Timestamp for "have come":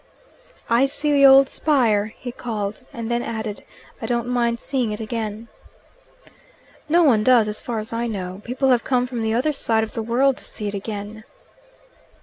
8.69-9.05